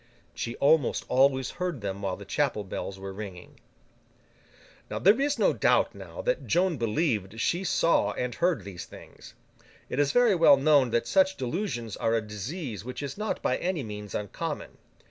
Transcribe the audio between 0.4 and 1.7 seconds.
almost always